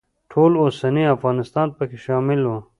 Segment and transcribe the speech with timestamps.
[0.31, 2.51] ټول اوسنی افغانستان پکې شامل و.